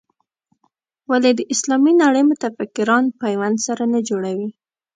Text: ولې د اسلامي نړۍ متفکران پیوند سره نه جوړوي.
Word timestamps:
ولې 1.09 1.31
د 1.35 1.41
اسلامي 1.53 1.93
نړۍ 2.03 2.23
متفکران 2.31 3.03
پیوند 3.21 3.57
سره 3.67 3.83
نه 3.93 3.99
جوړوي. 4.09 4.49